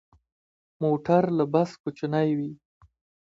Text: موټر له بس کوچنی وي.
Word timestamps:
موټر 0.83 1.23
له 1.37 1.45
بس 1.53 1.69
کوچنی 1.83 2.29
وي. 2.37 2.51